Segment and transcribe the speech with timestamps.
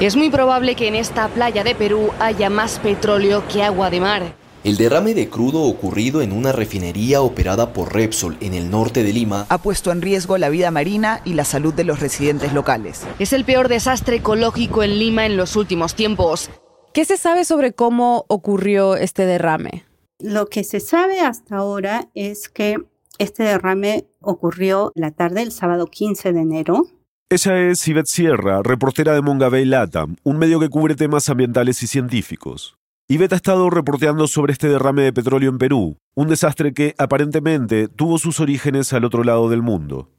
[0.00, 4.00] Es muy probable que en esta playa de Perú haya más petróleo que agua de
[4.00, 4.34] mar.
[4.64, 9.12] El derrame de crudo ocurrido en una refinería operada por Repsol en el norte de
[9.12, 13.06] Lima ha puesto en riesgo la vida marina y la salud de los residentes locales.
[13.20, 16.50] Es el peor desastre ecológico en Lima en los últimos tiempos.
[16.92, 19.84] ¿Qué se sabe sobre cómo ocurrió este derrame?
[20.18, 22.78] Lo que se sabe hasta ahora es que
[23.18, 26.86] este derrame ocurrió la tarde del sábado 15 de enero.
[27.30, 31.86] Ella es Ivette Sierra, reportera de Mongabay Latam, un medio que cubre temas ambientales y
[31.86, 32.76] científicos.
[33.08, 37.88] Ivette ha estado reporteando sobre este derrame de petróleo en Perú, un desastre que aparentemente
[37.88, 40.10] tuvo sus orígenes al otro lado del mundo.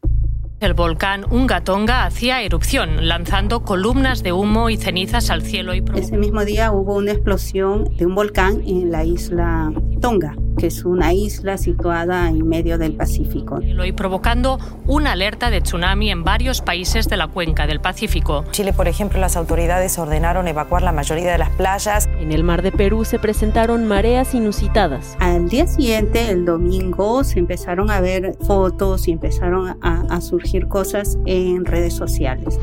[0.61, 5.73] El volcán Unga Tonga hacía erupción, lanzando columnas de humo y cenizas al cielo.
[5.73, 10.67] Y Ese mismo día hubo una explosión de un volcán en la isla Tonga, que
[10.67, 13.59] es una isla situada en medio del Pacífico.
[13.61, 18.45] Y provocando una alerta de tsunami en varios países de la cuenca del Pacífico.
[18.51, 22.07] Chile, por ejemplo, las autoridades ordenaron evacuar la mayoría de las playas.
[22.17, 25.17] En el mar de Perú se presentaron mareas inusitadas.
[25.19, 30.44] Al día siguiente, el domingo, se empezaron a ver fotos y empezaron a, a surgir
[30.69, 32.59] cosas en redes sociales.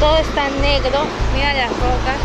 [0.00, 1.00] Todo está negro,
[1.34, 2.16] mira las rocas.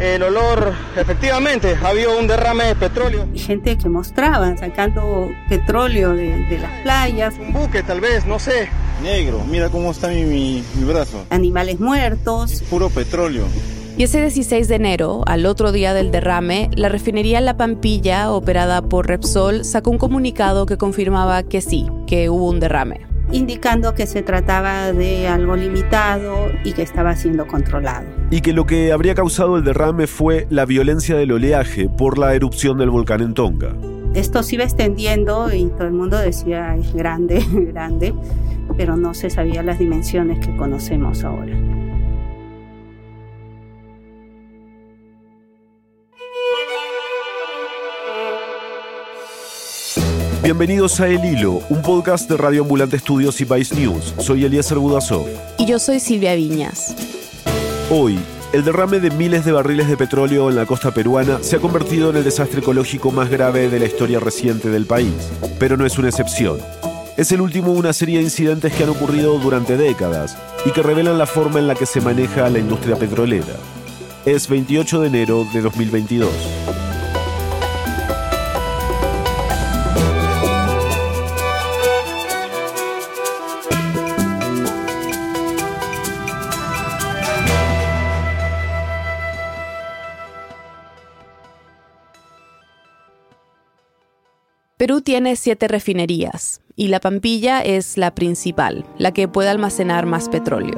[0.00, 3.28] El olor, efectivamente, había un derrame de petróleo.
[3.32, 7.34] Y gente que mostraba sacando petróleo de, de, las playas.
[7.38, 8.68] Un buque tal vez, no sé.
[9.02, 11.24] Negro, mira cómo está mi, mi, mi brazo.
[11.30, 12.52] Animales muertos.
[12.52, 13.44] Es puro petróleo.
[13.96, 18.80] Y ese 16 de enero, al otro día del derrame, la refinería La Pampilla, operada
[18.82, 24.06] por Repsol, sacó un comunicado que confirmaba que sí, que hubo un derrame indicando que
[24.06, 28.06] se trataba de algo limitado y que estaba siendo controlado.
[28.30, 32.34] Y que lo que habría causado el derrame fue la violencia del oleaje por la
[32.34, 33.74] erupción del volcán en Tonga.
[34.14, 38.14] Esto se iba extendiendo y todo el mundo decía es grande, grande,
[38.76, 41.81] pero no se sabía las dimensiones que conocemos ahora.
[50.42, 54.12] Bienvenidos a El Hilo, un podcast de Radio Ambulante Estudios y Vice News.
[54.18, 55.24] Soy Eliezer Budasov.
[55.56, 56.96] Y yo soy Silvia Viñas.
[57.90, 58.18] Hoy,
[58.52, 62.10] el derrame de miles de barriles de petróleo en la costa peruana se ha convertido
[62.10, 65.14] en el desastre ecológico más grave de la historia reciente del país.
[65.60, 66.58] Pero no es una excepción.
[67.16, 70.36] Es el último de una serie de incidentes que han ocurrido durante décadas
[70.66, 73.54] y que revelan la forma en la que se maneja la industria petrolera.
[74.26, 76.81] Es 28 de enero de 2022.
[94.82, 100.28] Perú tiene siete refinerías y la Pampilla es la principal, la que puede almacenar más
[100.28, 100.74] petróleo.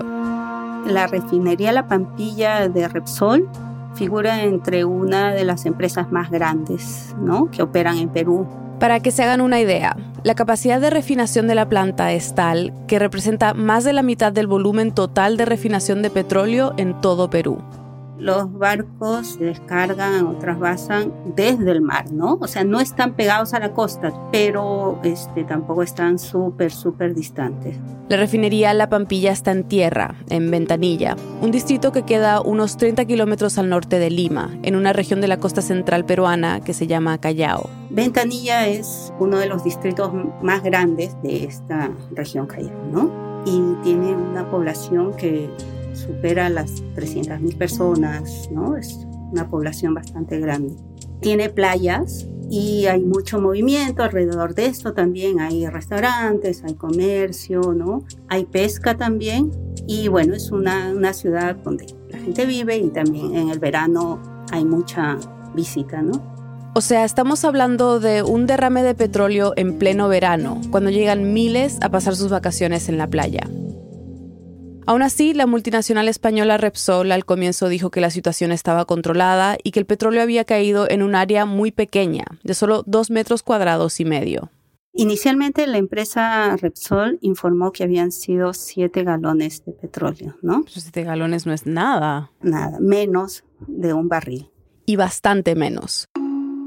[0.86, 3.48] La refinería La Pampilla de Repsol
[3.94, 7.50] figura entre una de las empresas más grandes ¿no?
[7.50, 8.46] que operan en Perú.
[8.78, 12.74] Para que se hagan una idea, la capacidad de refinación de la planta es tal
[12.86, 17.30] que representa más de la mitad del volumen total de refinación de petróleo en todo
[17.30, 17.62] Perú
[18.18, 22.38] los barcos descargan o trasvasan desde el mar, ¿no?
[22.40, 27.76] O sea, no están pegados a la costa, pero este, tampoco están súper, súper distantes.
[28.08, 33.04] La refinería La Pampilla está en tierra, en Ventanilla, un distrito que queda unos 30
[33.06, 36.86] kilómetros al norte de Lima, en una región de la costa central peruana que se
[36.86, 37.68] llama Callao.
[37.90, 43.24] Ventanilla es uno de los distritos más grandes de esta región Callao, ¿no?
[43.46, 45.50] Y tiene una población que
[45.94, 48.76] supera las 300.000 personas, ¿no?
[48.76, 50.74] Es una población bastante grande.
[51.20, 55.40] Tiene playas y hay mucho movimiento alrededor de esto también.
[55.40, 58.04] Hay restaurantes, hay comercio, ¿no?
[58.28, 59.50] Hay pesca también.
[59.86, 64.20] Y bueno, es una, una ciudad donde la gente vive y también en el verano
[64.52, 65.18] hay mucha
[65.54, 66.34] visita, ¿no?
[66.76, 71.78] O sea, estamos hablando de un derrame de petróleo en pleno verano, cuando llegan miles
[71.82, 73.48] a pasar sus vacaciones en la playa.
[74.86, 79.70] Aún así, la multinacional española Repsol al comienzo dijo que la situación estaba controlada y
[79.70, 83.98] que el petróleo había caído en un área muy pequeña, de solo dos metros cuadrados
[84.00, 84.50] y medio.
[84.92, 90.64] Inicialmente la empresa Repsol informó que habían sido siete galones de petróleo, ¿no?
[90.68, 92.30] siete galones no es nada.
[92.42, 94.50] Nada, menos de un barril.
[94.84, 96.08] Y bastante menos.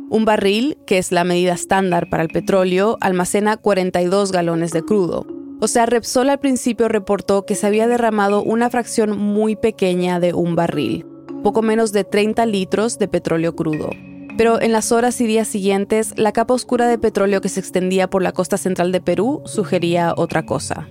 [0.10, 5.37] Un barril, que es la medida estándar para el petróleo, almacena 42 galones de crudo,
[5.60, 10.34] o sea, Repsol al principio reportó que se había derramado una fracción muy pequeña de
[10.34, 11.06] un barril,
[11.44, 13.90] poco menos de 30 litros de petróleo crudo.
[14.38, 18.08] Pero en las horas y días siguientes, la capa oscura de petróleo que se extendía
[18.08, 20.88] por la costa central de Perú sugería otra cosa.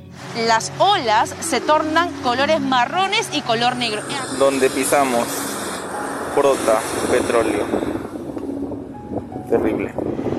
[0.49, 4.03] Las olas se tornan colores marrones y color negro.
[4.41, 5.29] Donde pisamos
[6.35, 7.65] brota petróleo.
[9.49, 9.95] Terrible.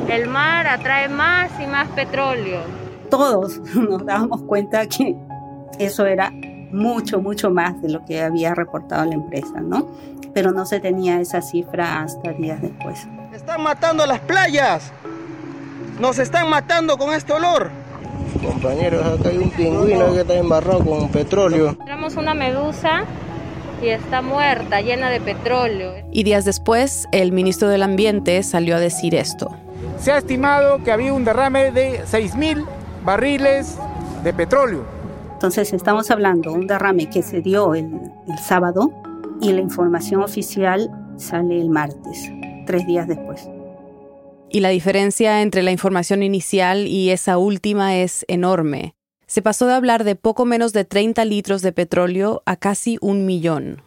[0.09, 2.86] El mar atrae más y más petróleo.
[3.09, 5.15] Todos nos dábamos cuenta que
[5.79, 6.31] eso era
[6.71, 9.87] mucho, mucho más de lo que había reportado la empresa, ¿no?
[10.33, 13.07] Pero no se tenía esa cifra hasta días después.
[13.33, 14.91] Están matando las playas.
[15.99, 17.71] Nos están matando con este olor.
[18.43, 21.75] Compañeros, acá hay un pingüino que está embarrado con petróleo.
[21.77, 23.03] Tenemos una medusa
[23.81, 25.93] y está muerta, llena de petróleo.
[26.11, 29.49] Y días después, el ministro del Ambiente salió a decir esto.
[29.99, 32.65] Se ha estimado que había un derrame de 6.000
[33.07, 33.77] barriles
[34.25, 34.83] de petróleo.
[35.31, 37.85] Entonces estamos hablando de un derrame que se dio el,
[38.27, 38.91] el sábado
[39.39, 42.29] y la información oficial sale el martes,
[42.65, 43.47] tres días después.
[44.49, 48.93] Y la diferencia entre la información inicial y esa última es enorme.
[49.25, 53.25] Se pasó de hablar de poco menos de 30 litros de petróleo a casi un
[53.25, 53.83] millón.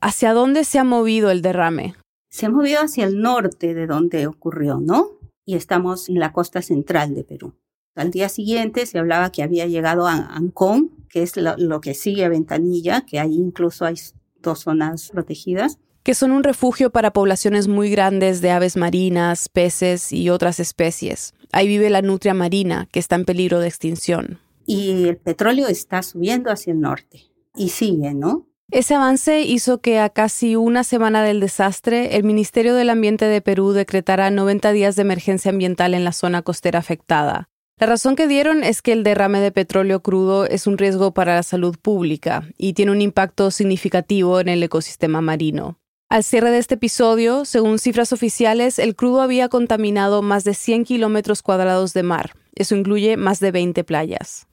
[0.00, 1.96] ¿Hacia dónde se ha movido el derrame?
[2.30, 5.18] Se ha movido hacia el norte de donde ocurrió, ¿no?
[5.44, 7.52] Y estamos en la costa central de Perú.
[7.98, 11.94] Al día siguiente se hablaba que había llegado a Ancón, que es lo, lo que
[11.94, 13.96] sigue a Ventanilla, que ahí incluso hay
[14.40, 15.78] dos zonas protegidas
[16.08, 21.34] que son un refugio para poblaciones muy grandes de aves marinas, peces y otras especies.
[21.52, 24.38] Ahí vive la nutria marina, que está en peligro de extinción.
[24.64, 27.24] Y el petróleo está subiendo hacia el norte.
[27.54, 28.46] Y sigue, ¿no?
[28.70, 33.42] Ese avance hizo que a casi una semana del desastre, el Ministerio del Ambiente de
[33.42, 37.50] Perú decretara 90 días de emergencia ambiental en la zona costera afectada.
[37.78, 41.36] La razón que dieron es que el derrame de petróleo crudo es un riesgo para
[41.36, 45.78] la salud pública y tiene un impacto significativo en el ecosistema marino.
[46.08, 50.84] Al cierre de este episodio, según cifras oficiales, el crudo había contaminado más de 100
[50.86, 52.32] kilómetros cuadrados de mar.
[52.56, 54.48] Eso incluye más de 20 playas.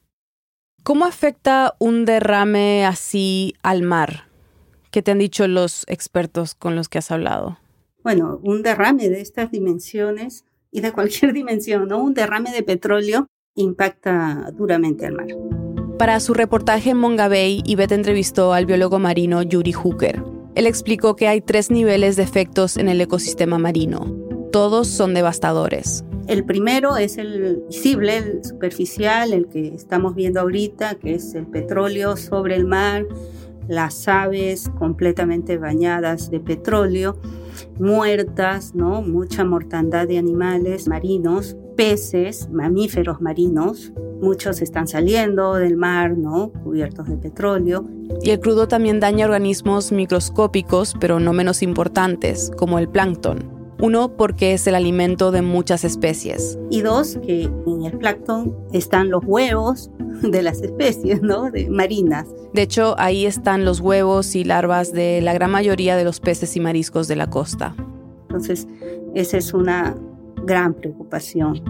[0.83, 4.27] ¿Cómo afecta un derrame así al mar?
[4.91, 7.57] ¿Qué te han dicho los expertos con los que has hablado?
[8.03, 12.03] Bueno, un derrame de estas dimensiones y de cualquier dimensión, ¿no?
[12.03, 15.27] Un derrame de petróleo impacta duramente al mar.
[15.97, 20.21] Para su reportaje en Mongabay, Ivette entrevistó al biólogo marino Yuri Hooker.
[20.55, 24.13] Él explicó que hay tres niveles de efectos en el ecosistema marino.
[24.51, 26.03] Todos son devastadores.
[26.27, 31.45] El primero es el visible, el superficial, el que estamos viendo ahorita, que es el
[31.45, 33.05] petróleo sobre el mar,
[33.67, 37.19] las aves completamente bañadas de petróleo,
[37.79, 39.01] muertas, ¿no?
[39.01, 43.91] Mucha mortandad de animales marinos, peces, mamíferos marinos,
[44.21, 46.51] muchos están saliendo del mar, ¿no?
[46.63, 47.85] Cubiertos de petróleo.
[48.21, 53.54] Y el crudo también daña organismos microscópicos, pero no menos importantes, como el plancton.
[53.81, 56.57] Uno, porque es el alimento de muchas especies.
[56.69, 59.91] Y dos, que en el plancton están los huevos
[60.21, 61.51] de las especies, ¿no?
[61.51, 62.25] De marinas.
[62.53, 66.55] De hecho, ahí están los huevos y larvas de la gran mayoría de los peces
[66.55, 67.75] y mariscos de la costa.
[68.23, 68.67] Entonces,
[69.13, 69.97] esa es una
[70.45, 71.61] gran preocupación.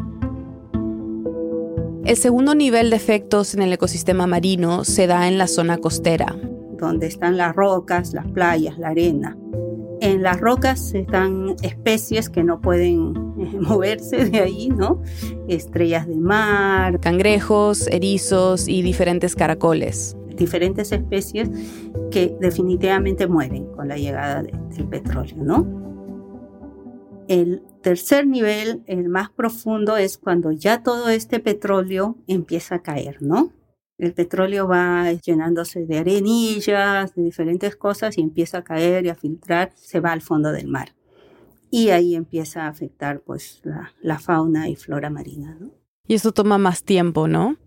[2.06, 6.36] El segundo nivel de efectos en el ecosistema marino se da en la zona costera.
[6.78, 9.36] Donde están las rocas, las playas, la arena.
[10.06, 13.13] En las rocas están especies que no pueden
[13.60, 15.02] moverse de ahí, ¿no?
[15.48, 20.16] Estrellas de mar, cangrejos, erizos y diferentes caracoles.
[20.38, 21.50] Diferentes especies
[22.12, 25.66] que definitivamente mueren con la llegada de, del petróleo, ¿no?
[27.27, 33.24] El tercer nivel, el más profundo, es cuando ya todo este petróleo empieza a caer,
[33.24, 33.51] ¿no?
[33.98, 39.16] El petróleo va llenándose de arenillas, de diferentes cosas y empieza a caer y a
[39.16, 40.96] filtrar, se va al fondo del mar.
[41.72, 45.72] Y ahí empieza a afectar pues la, la fauna y flora marina, ¿no?
[46.08, 47.58] Y eso toma más tiempo, ¿no?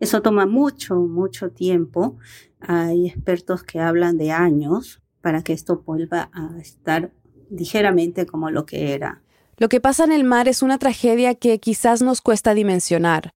[0.00, 2.16] Eso toma mucho, mucho tiempo.
[2.60, 7.12] Hay expertos que hablan de años para que esto vuelva a estar
[7.50, 9.22] ligeramente como lo que era.
[9.56, 13.30] Lo que pasa en el mar es una tragedia que quizás nos cuesta dimensionar.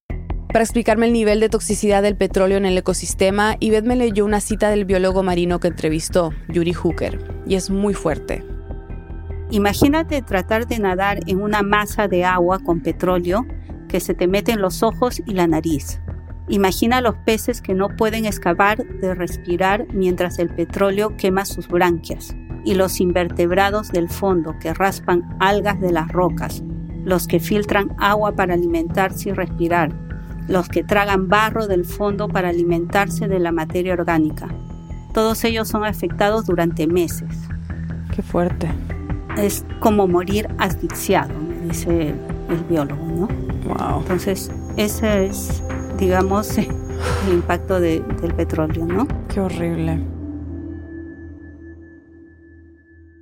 [0.52, 4.40] Para explicarme el nivel de toxicidad del petróleo en el ecosistema, Ivette me leyó una
[4.40, 8.44] cita del biólogo marino que entrevistó, Yuri Hooker, y es muy fuerte.
[9.52, 13.46] Imagínate tratar de nadar en una masa de agua con petróleo
[13.88, 16.00] que se te mete en los ojos y la nariz.
[16.48, 22.34] Imagina los peces que no pueden escapar de respirar mientras el petróleo quema sus branquias
[22.64, 26.64] y los invertebrados del fondo que raspan algas de las rocas,
[27.04, 30.09] los que filtran agua para alimentarse y respirar,
[30.48, 34.48] los que tragan barro del fondo para alimentarse de la materia orgánica.
[35.12, 37.28] Todos ellos son afectados durante meses.
[38.14, 38.68] Qué fuerte.
[39.36, 42.14] es como morir asfixiado, me dice
[42.48, 43.28] el biólogo, ¿no?
[43.66, 44.00] Wow.
[44.00, 45.62] Entonces, ese es,
[45.98, 46.68] digamos, el
[47.32, 49.06] impacto de, del petróleo, ¿no?
[49.28, 50.00] Qué horrible.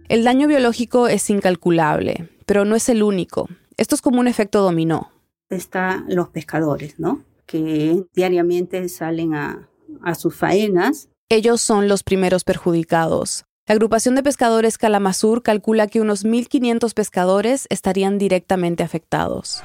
[0.08, 3.48] El daño biológico es incalculable, pero no es el único.
[3.76, 5.10] Esto es como un efecto dominó.
[5.50, 7.24] Están los pescadores, ¿no?
[7.46, 9.68] Que diariamente salen a,
[10.02, 11.08] a sus faenas.
[11.30, 13.44] Ellos son los primeros perjudicados.
[13.66, 19.62] La agrupación de pescadores Calamazur calcula que unos 1.500 pescadores estarían directamente afectados.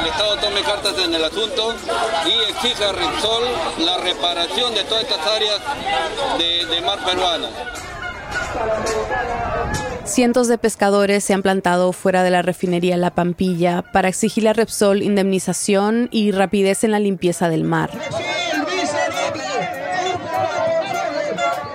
[0.00, 1.74] El Estado tome cartas en el asunto
[2.26, 3.44] y exige a Repsol
[3.84, 5.60] la reparación de todas estas áreas
[6.38, 7.48] de, de mar peruano.
[10.08, 14.54] Cientos de pescadores se han plantado fuera de la refinería La Pampilla para exigirle a
[14.54, 17.90] Repsol indemnización y rapidez en la limpieza del mar.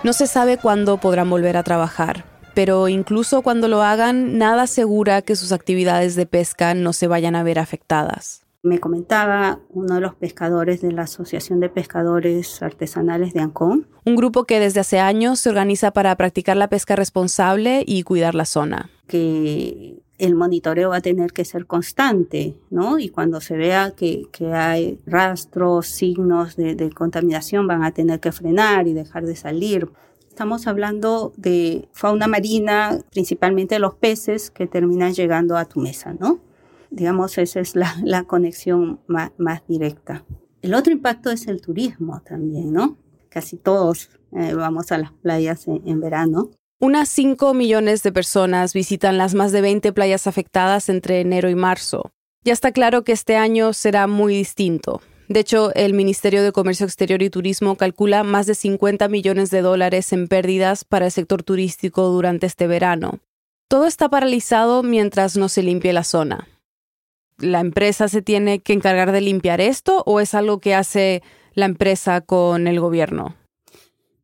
[0.03, 2.25] No se sabe cuándo podrán volver a trabajar,
[2.55, 7.35] pero incluso cuando lo hagan, nada asegura que sus actividades de pesca no se vayan
[7.35, 8.42] a ver afectadas.
[8.65, 13.87] Me comentaba uno de los pescadores de la Asociación de Pescadores Artesanales de Ancón.
[14.05, 18.35] Un grupo que desde hace años se organiza para practicar la pesca responsable y cuidar
[18.35, 18.89] la zona.
[19.05, 22.99] Que el monitoreo va a tener que ser constante, ¿no?
[22.99, 28.21] Y cuando se vea que, que hay rastros, signos de, de contaminación, van a tener
[28.21, 29.89] que frenar y dejar de salir.
[30.29, 36.39] Estamos hablando de fauna marina, principalmente los peces que terminan llegando a tu mesa, ¿no?
[36.93, 40.23] Digamos, esa es la, la conexión más, más, directa.
[40.61, 42.99] El otro impacto es el turismo también, ¿no?
[43.29, 46.51] Casi todos eh, vamos a las playas en, en verano.
[46.79, 51.55] Unas 5 millones de personas visitan las más de 20 playas afectadas entre enero y
[51.55, 52.11] marzo.
[52.43, 55.01] Ya está claro que este año será muy distinto.
[55.29, 59.61] De hecho, el Ministerio de Comercio Exterior y Turismo calcula más de 50 millones de
[59.61, 63.19] dólares en pérdidas para el sector turístico durante este verano.
[63.67, 66.47] Todo está paralizado mientras no se limpie la zona.
[67.37, 71.23] ¿La empresa se tiene que encargar de limpiar esto o es algo que hace
[71.53, 73.35] la empresa con el gobierno?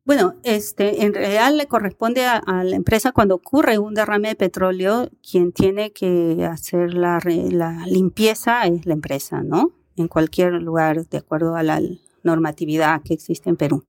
[0.04, 5.08] Bueno, este, en realidad le corresponde a, la empresa cuando ocurre un derrame de petróleo,
[5.22, 9.70] quien tiene que hacer la, la limpieza es la empresa, ¿no?
[9.96, 11.80] En cualquier lugar, de acuerdo a la
[12.24, 13.84] normatividad que existe en Perú.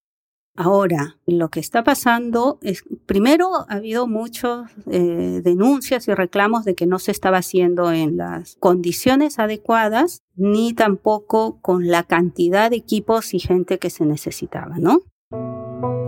[0.56, 6.76] Ahora, lo que está pasando es, primero, ha habido muchas eh, denuncias y reclamos de
[6.76, 12.76] que no se estaba haciendo en las condiciones adecuadas, ni tampoco con la cantidad de
[12.76, 15.00] equipos y gente que se necesitaba, ¿no?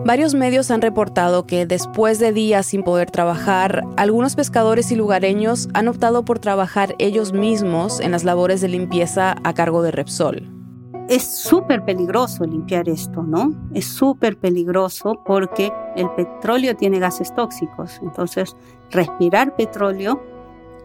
[0.06, 5.70] Varios medios han reportado que después de días sin poder trabajar, algunos pescadores y lugareños
[5.74, 10.63] han optado por trabajar ellos mismos en las labores de limpieza a cargo de Repsol.
[11.10, 13.54] Es súper peligroso limpiar esto, ¿no?
[13.74, 18.00] Es súper peligroso porque el petróleo tiene gases tóxicos.
[18.02, 18.56] Entonces,
[18.90, 20.22] respirar petróleo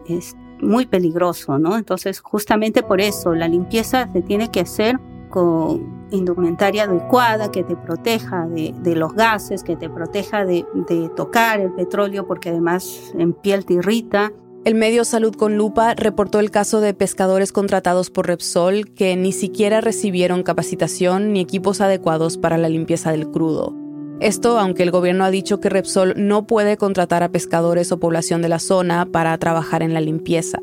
[0.07, 1.77] es muy peligroso, ¿no?
[1.77, 4.99] Entonces, justamente por eso la limpieza se tiene que hacer
[5.29, 10.65] con indumentaria adecuada que te proteja de, los gases, que te proteja de,
[11.15, 14.31] tocar el petróleo porque además en piel te irrita.
[14.69, 19.31] El medio Salud con Lupa reportó el caso de pescadores contratados por Repsol que ni
[19.31, 23.73] siquiera recibieron capacitación ni equipos adecuados para la limpieza del crudo.
[24.19, 28.43] Esto aunque el gobierno ha dicho que Repsol no puede contratar a pescadores o población
[28.43, 30.61] de la zona para trabajar en la limpieza.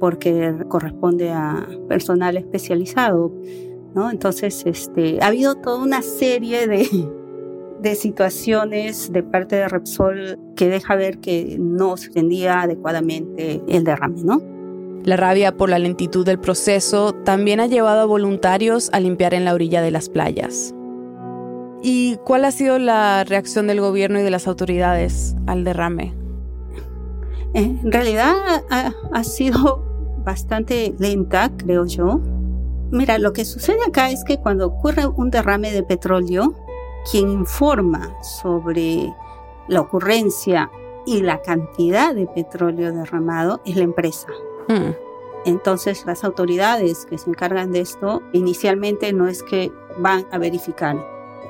[0.00, 3.32] Porque corresponde a personal especializado.
[4.10, 6.88] Entonces, este, ha habido toda una serie de,
[7.80, 13.84] de situaciones de parte de Repsol que deja ver que no se atendía adecuadamente el
[13.84, 14.42] derrame, ¿no?
[15.04, 19.44] La rabia por la lentitud del proceso también ha llevado a voluntarios a limpiar en
[19.44, 20.74] la orilla de las playas.
[21.82, 26.12] ¿Y cuál ha sido la reacción del gobierno y de las autoridades al derrame?
[27.54, 28.34] En realidad
[28.70, 29.84] ha, ha sido
[30.24, 32.20] bastante lenta, creo yo.
[32.90, 36.54] Mira, lo que sucede acá es que cuando ocurre un derrame de petróleo,
[37.10, 39.14] quien informa sobre
[39.68, 40.70] la ocurrencia
[41.06, 44.28] y la cantidad de petróleo derramado es la empresa.
[44.68, 44.90] Mm.
[45.44, 50.96] Entonces, las autoridades que se encargan de esto inicialmente no es que van a verificar.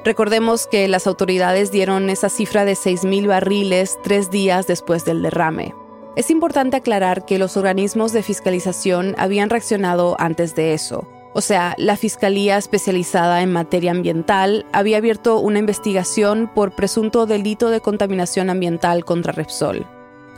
[0.05, 5.75] Recordemos que las autoridades dieron esa cifra de 6.000 barriles tres días después del derrame.
[6.15, 11.09] Es importante aclarar que los organismos de fiscalización habían reaccionado antes de eso.
[11.37, 17.69] O sea, la Fiscalía Especializada en Materia Ambiental había abierto una investigación por presunto delito
[17.69, 19.85] de contaminación ambiental contra Repsol.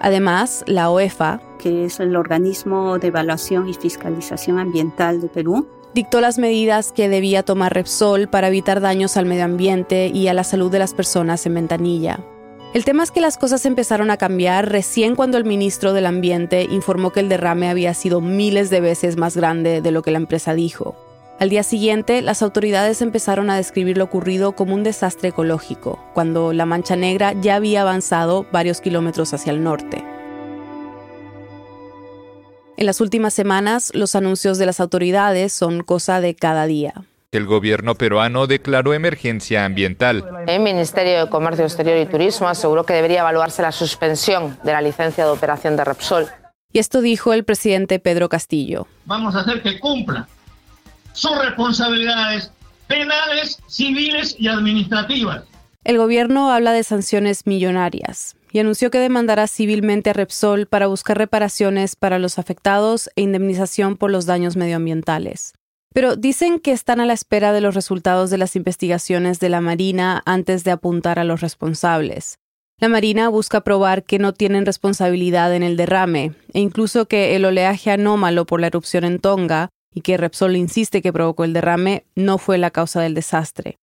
[0.00, 6.20] Además, la OEFA, que es el organismo de evaluación y fiscalización ambiental de Perú, dictó
[6.20, 10.42] las medidas que debía tomar Repsol para evitar daños al medio ambiente y a la
[10.42, 12.18] salud de las personas en Ventanilla.
[12.74, 16.66] El tema es que las cosas empezaron a cambiar recién cuando el ministro del Ambiente
[16.70, 20.18] informó que el derrame había sido miles de veces más grande de lo que la
[20.18, 20.94] empresa dijo.
[21.38, 26.52] Al día siguiente, las autoridades empezaron a describir lo ocurrido como un desastre ecológico, cuando
[26.52, 30.04] la mancha negra ya había avanzado varios kilómetros hacia el norte.
[32.76, 37.07] En las últimas semanas, los anuncios de las autoridades son cosa de cada día.
[37.30, 40.24] El gobierno peruano declaró emergencia ambiental.
[40.46, 44.80] El Ministerio de Comercio Exterior y Turismo aseguró que debería evaluarse la suspensión de la
[44.80, 46.26] licencia de operación de Repsol.
[46.72, 48.86] Y esto dijo el presidente Pedro Castillo.
[49.04, 50.26] Vamos a hacer que cumpla
[51.12, 52.50] sus responsabilidades
[52.86, 55.44] penales, civiles y administrativas.
[55.84, 61.18] El gobierno habla de sanciones millonarias y anunció que demandará civilmente a Repsol para buscar
[61.18, 65.57] reparaciones para los afectados e indemnización por los daños medioambientales.
[65.98, 69.60] Pero dicen que están a la espera de los resultados de las investigaciones de la
[69.60, 72.38] Marina antes de apuntar a los responsables.
[72.78, 77.44] La Marina busca probar que no tienen responsabilidad en el derrame e incluso que el
[77.44, 82.04] oleaje anómalo por la erupción en Tonga y que Repsol insiste que provocó el derrame
[82.14, 83.78] no fue la causa del desastre.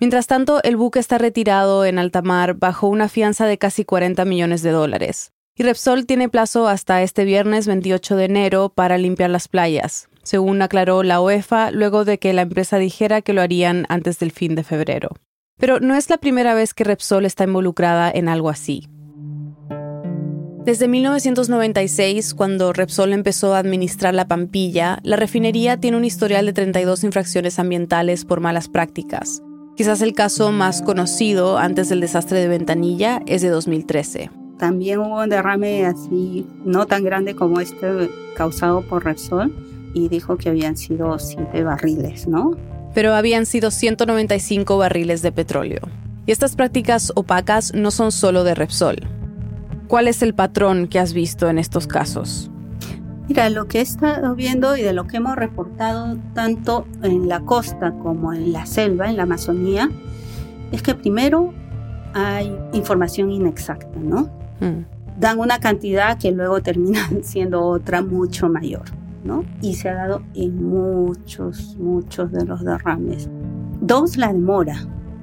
[0.00, 4.24] Mientras tanto, el buque está retirado en alta mar bajo una fianza de casi 40
[4.24, 5.32] millones de dólares.
[5.54, 10.62] Y Repsol tiene plazo hasta este viernes 28 de enero para limpiar las playas, según
[10.62, 14.54] aclaró la UEFA luego de que la empresa dijera que lo harían antes del fin
[14.54, 15.10] de febrero.
[15.58, 18.88] Pero no es la primera vez que Repsol está involucrada en algo así.
[20.64, 26.52] Desde 1996, cuando Repsol empezó a administrar la Pampilla, la refinería tiene un historial de
[26.52, 29.42] 32 infracciones ambientales por malas prácticas.
[29.76, 34.30] Quizás el caso más conocido antes del desastre de Ventanilla es de 2013.
[34.58, 39.52] También hubo un derrame así, no tan grande como este causado por Repsol,
[39.94, 42.52] y dijo que habían sido siete barriles, ¿no?
[42.94, 45.80] Pero habían sido 195 barriles de petróleo.
[46.26, 48.96] Y estas prácticas opacas no son solo de Repsol.
[49.88, 52.50] ¿Cuál es el patrón que has visto en estos casos?
[53.28, 57.40] Mira, lo que he estado viendo y de lo que hemos reportado tanto en la
[57.40, 59.88] costa como en la selva, en la Amazonía,
[60.70, 61.52] es que primero
[62.14, 64.30] hay información inexacta, ¿no?
[64.60, 64.84] Mm.
[65.18, 68.84] Dan una cantidad que luego termina siendo otra mucho mayor.
[69.60, 73.30] Y se ha dado en muchos, muchos de los derrames.
[73.80, 74.76] Dos, la demora.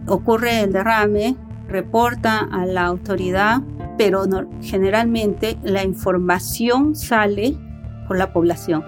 [0.07, 1.35] Ocurre el derrame,
[1.67, 3.61] reporta a la autoridad,
[3.97, 4.23] pero
[4.61, 7.57] generalmente la información sale
[8.07, 8.83] por la población.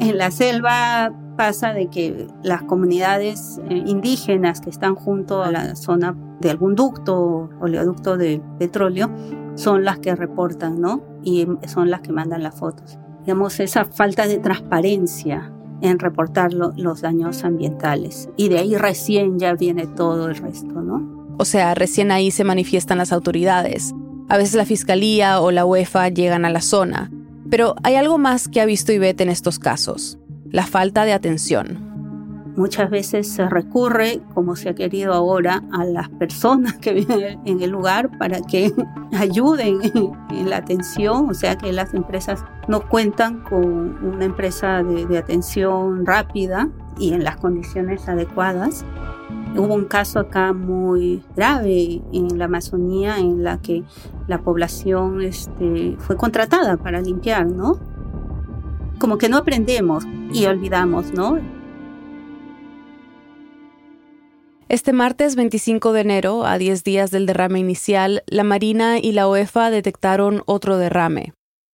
[0.00, 5.76] En la selva pasa de que las comunidades eh, indígenas que están junto a la
[5.76, 9.10] zona de algún ducto o oleoducto de petróleo
[9.54, 11.02] son las que reportan, ¿no?
[11.22, 17.02] Y son las que mandan las fotos digamos, esa falta de transparencia en reportar los
[17.02, 18.30] daños ambientales.
[18.38, 21.36] Y de ahí recién ya viene todo el resto, ¿no?
[21.36, 23.94] O sea, recién ahí se manifiestan las autoridades.
[24.30, 27.10] A veces la fiscalía o la UEFA llegan a la zona.
[27.50, 30.18] Pero hay algo más que ha visto Ivette en estos casos,
[30.50, 31.97] la falta de atención.
[32.58, 37.62] Muchas veces se recurre, como se ha querido ahora, a las personas que viven en
[37.62, 38.74] el lugar para que
[39.16, 39.78] ayuden
[40.30, 46.04] en la atención, o sea que las empresas no cuentan con una empresa de, atención
[46.04, 46.68] rápida
[46.98, 48.84] y en las condiciones adecuadas.
[49.56, 53.84] Hubo un caso acá muy grave en la Amazonía en la que
[54.26, 57.78] la población este, fue contratada para limpiar, ¿no?
[58.98, 61.38] Como que no aprendemos y olvidamos, ¿no?
[64.70, 69.26] Este martes 25 de enero, a 10 días del derrame inicial, la Marina y la
[69.26, 71.32] OEFA detectaron otro derrame.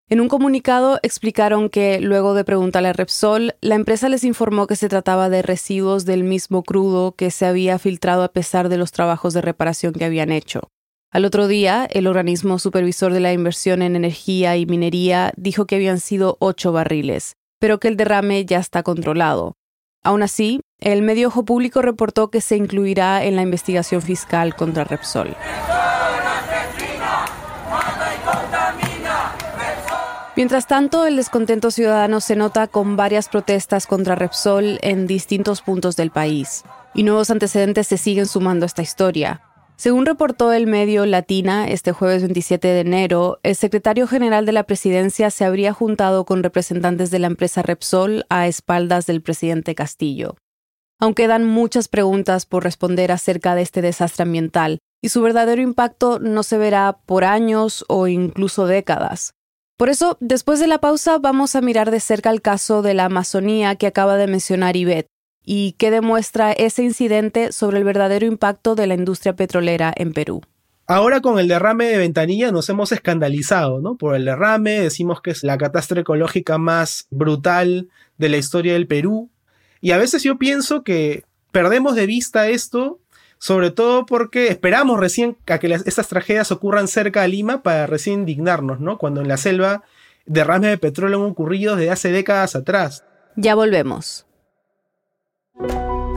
[0.09, 4.75] En un comunicado explicaron que, luego de preguntarle a Repsol, la empresa les informó que
[4.75, 8.91] se trataba de residuos del mismo crudo que se había filtrado a pesar de los
[8.91, 10.69] trabajos de reparación que habían hecho.
[11.09, 15.77] Al otro día, el organismo supervisor de la inversión en energía y minería dijo que
[15.77, 19.55] habían sido ocho barriles, pero que el derrame ya está controlado.
[20.03, 24.83] Aún así, el medio ojo público reportó que se incluirá en la investigación fiscal contra
[24.83, 25.35] Repsol.
[30.35, 35.95] Mientras tanto, el descontento ciudadano se nota con varias protestas contra Repsol en distintos puntos
[35.95, 39.41] del país, y nuevos antecedentes se siguen sumando a esta historia.
[39.75, 44.63] Según reportó el medio Latina este jueves 27 de enero, el secretario general de la
[44.63, 50.35] presidencia se habría juntado con representantes de la empresa Repsol a espaldas del presidente Castillo.
[51.03, 56.17] Aún quedan muchas preguntas por responder acerca de este desastre ambiental, y su verdadero impacto
[56.19, 59.33] no se verá por años o incluso décadas.
[59.75, 63.03] Por eso, después de la pausa, vamos a mirar de cerca el caso de la
[63.03, 65.09] Amazonía que acaba de mencionar Ivette
[65.43, 70.41] y qué demuestra ese incidente sobre el verdadero impacto de la industria petrolera en Perú.
[70.87, 73.97] Ahora con el derrame de Ventanilla nos hemos escandalizado, ¿no?
[73.97, 78.87] Por el derrame, decimos que es la catástrofe ecológica más brutal de la historia del
[78.87, 79.29] Perú.
[79.83, 83.01] Y a veces yo pienso que perdemos de vista esto,
[83.37, 88.21] sobre todo porque esperamos recién a que estas tragedias ocurran cerca de Lima para recién
[88.21, 88.97] indignarnos, ¿no?
[88.97, 89.83] Cuando en la selva
[90.25, 93.03] derrames de petróleo han ocurrido desde hace décadas atrás.
[93.35, 94.25] Ya volvemos.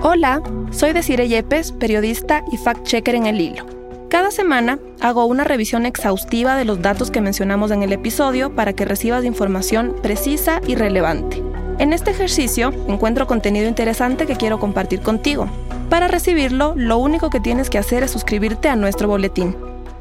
[0.01, 3.67] Hola, soy Desire Yepes, periodista y fact-checker en El Hilo.
[4.09, 8.75] Cada semana hago una revisión exhaustiva de los datos que mencionamos en el episodio para
[8.75, 11.43] que recibas información precisa y relevante.
[11.79, 15.47] En este ejercicio encuentro contenido interesante que quiero compartir contigo.
[15.91, 19.55] Para recibirlo, lo único que tienes que hacer es suscribirte a nuestro boletín.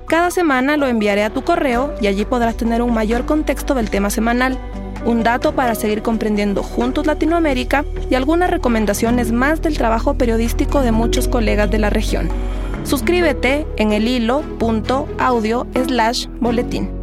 [0.08, 3.90] Cada semana lo enviaré a tu correo y allí podrás tener un mayor contexto del
[3.90, 4.58] tema semanal,
[5.06, 10.94] un dato para seguir comprendiendo juntos Latinoamérica y algunas recomendaciones más del trabajo periodístico de
[10.94, 12.30] muchos colegas de la región.
[12.86, 16.95] Suscríbete en el hilo.audio slash boletín.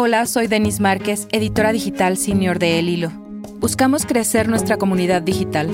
[0.00, 3.10] Hola, soy Denis Márquez, editora digital senior de El Hilo.
[3.58, 5.68] Buscamos crecer nuestra comunidad digital.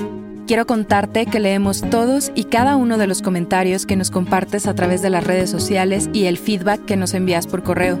[0.47, 4.73] Quiero contarte que leemos todos y cada uno de los comentarios que nos compartes a
[4.73, 7.99] través de las redes sociales y el feedback que nos envías por correo.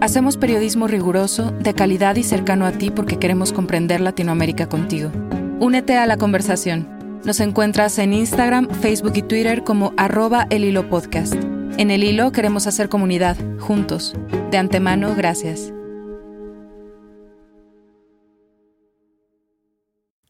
[0.00, 5.10] Hacemos periodismo riguroso, de calidad y cercano a ti porque queremos comprender Latinoamérica contigo.
[5.58, 6.88] Únete a la conversación.
[7.24, 11.34] Nos encuentras en Instagram, Facebook y Twitter como arroba el hilo podcast.
[11.76, 14.14] En el hilo queremos hacer comunidad, juntos.
[14.52, 15.72] De antemano, gracias.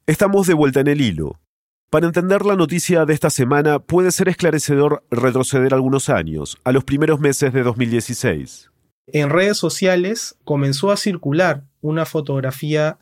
[0.07, 1.38] Estamos de vuelta en el hilo.
[1.90, 6.83] Para entender la noticia de esta semana puede ser esclarecedor retroceder algunos años, a los
[6.85, 8.70] primeros meses de 2016.
[9.09, 12.98] En redes sociales comenzó a circular una fotografía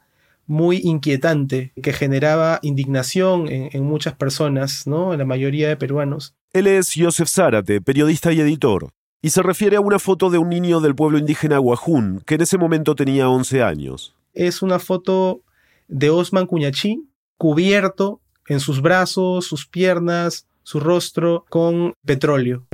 [0.46, 5.12] muy inquietante que generaba indignación en, muchas personas, ¿no?
[5.12, 6.34] En la mayoría de peruanos.
[6.54, 8.90] Él es Joseph Zárate, periodista y editor,
[9.22, 12.42] y se refiere a una foto de un niño del pueblo indígena Guajún, que en
[12.42, 14.14] ese momento tenía 11 años.
[14.34, 15.40] Es una foto
[15.88, 22.66] de Osman Cuñachí, cubierto en sus brazos, sus piernas, su rostro con petróleo.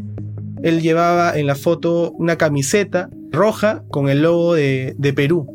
[0.65, 5.47] Él llevaba en la foto una camiseta roja con el logo de, de Perú.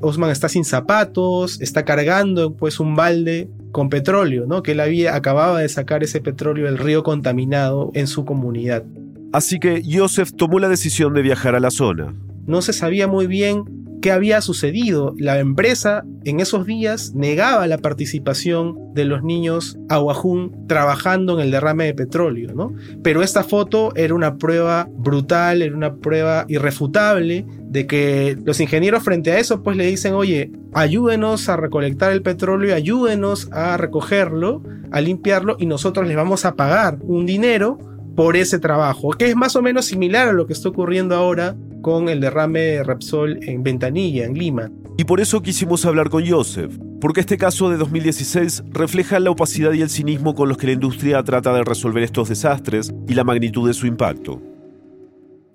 [0.00, 4.64] Osman está sin zapatos, está cargando pues un balde con petróleo, ¿no?
[4.64, 8.82] Que él había acababa de sacar ese petróleo del río contaminado en su comunidad.
[9.32, 12.12] Así que Joseph tomó la decisión de viajar a la zona.
[12.48, 13.64] No se sabía muy bien
[14.00, 15.14] qué había sucedido.
[15.18, 21.50] La empresa en esos días negaba la participación de los niños aguajún trabajando en el
[21.50, 22.72] derrame de petróleo, ¿no?
[23.02, 29.02] Pero esta foto era una prueba brutal, era una prueba irrefutable de que los ingenieros
[29.02, 34.62] frente a eso pues le dicen, oye, ayúdenos a recolectar el petróleo, ayúdenos a recogerlo,
[34.90, 37.78] a limpiarlo y nosotros les vamos a pagar un dinero
[38.16, 41.56] por ese trabajo, que es más o menos similar a lo que está ocurriendo ahora
[41.82, 44.70] con el derrame de Repsol en Ventanilla, en Lima.
[44.96, 49.72] Y por eso quisimos hablar con Joseph, porque este caso de 2016 refleja la opacidad
[49.72, 53.24] y el cinismo con los que la industria trata de resolver estos desastres y la
[53.24, 54.42] magnitud de su impacto.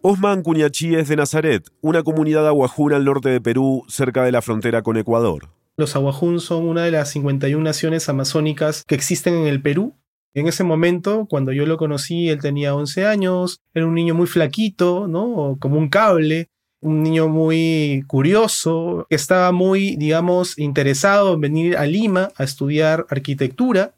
[0.01, 4.41] Osman Cuñachí es de Nazaret, una comunidad aguajún al norte de Perú, cerca de la
[4.41, 5.49] frontera con Ecuador.
[5.77, 9.95] Los aguajún son una de las 51 naciones amazónicas que existen en el Perú
[10.33, 14.27] en ese momento, cuando yo lo conocí, él tenía 11 años, era un niño muy
[14.27, 15.57] flaquito, ¿no?
[15.59, 16.49] Como un cable,
[16.81, 23.05] un niño muy curioso, que estaba muy, digamos, interesado en venir a Lima a estudiar
[23.09, 23.93] arquitectura.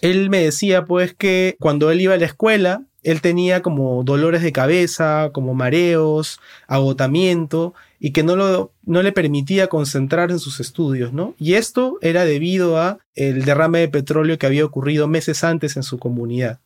[0.00, 4.42] Él me decía, pues, que cuando él iba a la escuela, él tenía como dolores
[4.42, 10.58] de cabeza, como mareos, agotamiento, y que no, lo, no le permitía concentrar en sus
[10.58, 11.34] estudios, ¿no?
[11.38, 15.82] Y esto era debido a el derrame de petróleo que había ocurrido meses antes en
[15.82, 16.60] su comunidad.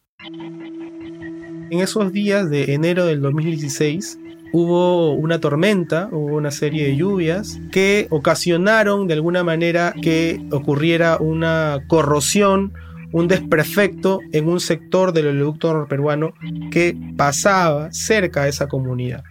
[1.71, 4.19] En esos días de enero del 2016
[4.53, 11.19] hubo una tormenta, hubo una serie de lluvias que ocasionaron de alguna manera que ocurriera
[11.19, 12.73] una corrosión
[13.13, 16.33] un desperfecto en un sector del oleoducto peruano
[16.71, 19.23] que pasaba cerca de esa comunidad.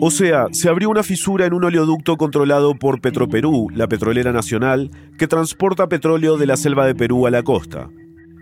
[0.00, 4.90] O sea, se abrió una fisura en un oleoducto controlado por Petroperú, la petrolera nacional,
[5.18, 7.88] que transporta petróleo de la selva de Perú a la costa.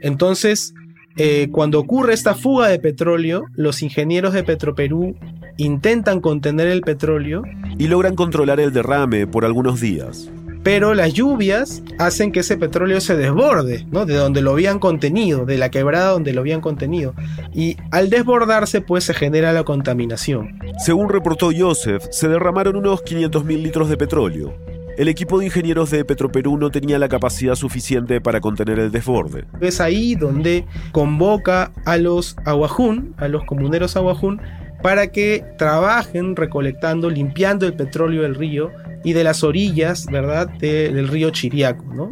[0.03, 0.75] Entonces,
[1.17, 5.17] eh, cuando ocurre esta fuga de petróleo, los ingenieros de Petroperú
[5.57, 7.43] intentan contener el petróleo
[7.79, 10.31] y logran controlar el derrame por algunos días
[10.67, 14.05] pero las lluvias hacen que ese petróleo se desborde, ¿no?
[14.05, 17.15] De donde lo habían contenido, de la quebrada donde lo habían contenido.
[17.55, 20.59] Y al desbordarse, pues se genera la contaminación.
[20.85, 24.57] Según reportó Joseph, se derramaron unos 500.000 litros de petróleo.
[24.99, 29.45] el equipo de ingenieros de Petroperú no tenía la capacidad suficiente para contener el desborde.
[29.61, 34.41] Es ahí donde convoca a los aguajún, a los comuneros aguajún,
[34.83, 38.73] para que trabajen recolectando, limpiando el petróleo del río
[39.05, 42.11] y de las orillas, ¿verdad?, de, del río Chiriaco, ¿no?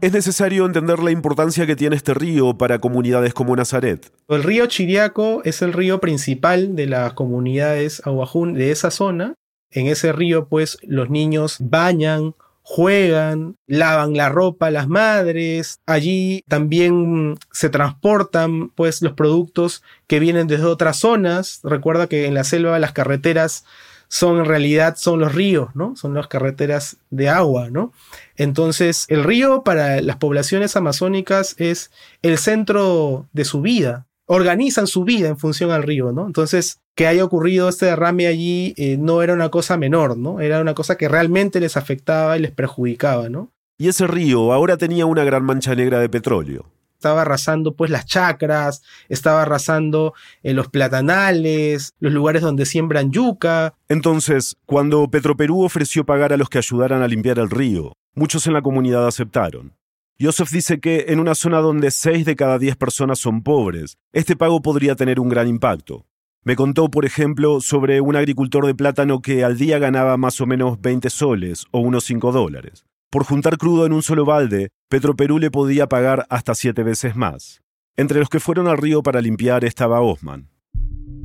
[0.00, 4.12] Es necesario entender la importancia que tiene este río para comunidades como Nazaret.
[4.28, 9.34] El río Chiriaco es el río principal de las comunidades aguajún de esa zona.
[9.70, 17.36] En ese río, pues, los niños bañan, juegan, lavan la ropa las madres, allí también
[17.50, 21.60] se transportan pues los productos que vienen desde otras zonas.
[21.62, 23.64] Recuerda que en la selva las carreteras
[24.12, 25.96] son en realidad son los ríos, ¿no?
[25.96, 27.94] Son las carreteras de agua, ¿no?
[28.36, 34.06] Entonces, el río para las poblaciones amazónicas es el centro de su vida.
[34.26, 36.26] Organizan su vida en función al río, ¿no?
[36.26, 40.40] Entonces, que haya ocurrido este derrame allí eh, no era una cosa menor, ¿no?
[40.40, 43.50] Era una cosa que realmente les afectaba y les perjudicaba, ¿no?
[43.78, 46.66] Y ese río ahora tenía una gran mancha negra de petróleo.
[47.02, 53.74] Estaba arrasando pues las chacras, estaba arrasando eh, los platanales, los lugares donde siembran yuca.
[53.88, 58.52] Entonces, cuando Petroperú ofreció pagar a los que ayudaran a limpiar el río, muchos en
[58.52, 59.74] la comunidad aceptaron.
[60.20, 64.36] Joseph dice que en una zona donde 6 de cada 10 personas son pobres, este
[64.36, 66.06] pago podría tener un gran impacto.
[66.44, 70.46] Me contó, por ejemplo, sobre un agricultor de plátano que al día ganaba más o
[70.46, 72.84] menos 20 soles o unos 5 dólares.
[73.12, 77.60] Por juntar crudo en un solo balde, Petroperú le podía pagar hasta siete veces más.
[77.94, 80.48] Entre los que fueron al río para limpiar estaba Osman.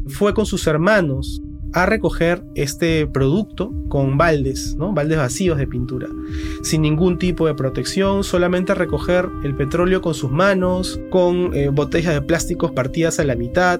[0.09, 4.91] Fue con sus hermanos a recoger este producto con baldes, ¿no?
[4.91, 6.09] baldes vacíos de pintura,
[6.61, 12.15] sin ningún tipo de protección, solamente recoger el petróleo con sus manos, con eh, botellas
[12.15, 13.79] de plásticos partidas a la mitad.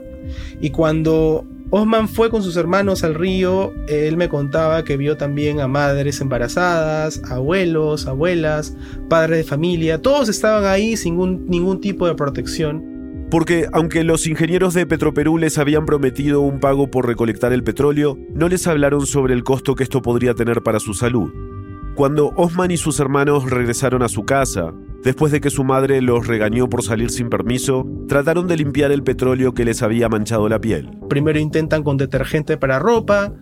[0.61, 5.59] Y cuando Osman fue con sus hermanos al río, él me contaba que vio también
[5.59, 8.73] a madres embarazadas, abuelos, abuelas,
[9.09, 13.27] padres de familia, todos estaban ahí sin ningún tipo de protección.
[13.29, 18.17] Porque aunque los ingenieros de Petroperú les habían prometido un pago por recolectar el petróleo,
[18.33, 21.33] no les hablaron sobre el costo que esto podría tener para su salud.
[21.95, 26.27] Cuando Osman y sus hermanos regresaron a su casa, después de que su madre los
[26.27, 30.59] regañó por salir sin permiso, trataron de limpiar el petróleo que les había manchado la
[30.59, 30.89] piel.
[31.09, 33.33] Primero intentan con detergente para ropa,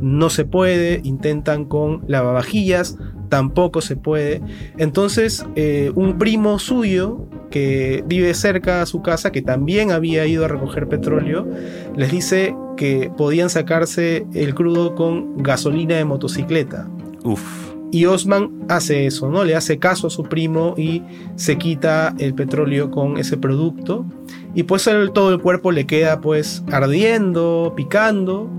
[0.00, 2.98] no se puede, intentan con lavavajillas,
[3.28, 4.42] tampoco se puede.
[4.76, 10.44] Entonces, eh, un primo suyo que vive cerca a su casa, que también había ido
[10.44, 11.48] a recoger petróleo,
[11.96, 16.88] les dice que podían sacarse el crudo con gasolina de motocicleta.
[17.22, 17.63] Uf.
[17.94, 19.44] Y Osman hace eso, ¿no?
[19.44, 21.04] Le hace caso a su primo y
[21.36, 24.04] se quita el petróleo con ese producto.
[24.52, 28.50] Y pues todo el cuerpo le queda pues ardiendo, picando.